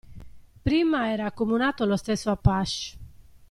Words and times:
Prima 0.63 1.11
era 1.11 1.27
accomunato 1.27 1.83
allo 1.83 1.95
stesso 1.95 2.31
Apache. 2.31 2.97